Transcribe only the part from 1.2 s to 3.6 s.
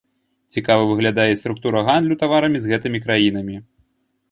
і структура гандлю таварамі з гэтымі краінамі.